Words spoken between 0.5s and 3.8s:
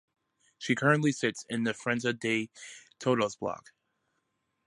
She currently sits in the Frente de Todos bloc.